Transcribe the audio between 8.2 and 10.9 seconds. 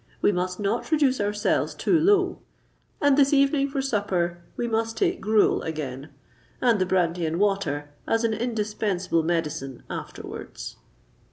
an indispensable medicine, afterwards."